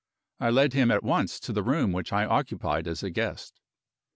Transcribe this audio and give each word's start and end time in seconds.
I 0.39 0.49
led 0.49 0.73
him 0.73 0.89
at 0.89 1.03
once 1.03 1.39
to 1.41 1.53
the 1.53 1.61
room 1.61 1.91
which 1.91 2.11
I 2.11 2.25
occupied 2.25 2.87
as 2.87 3.03
a 3.03 3.11
guest. 3.11 3.59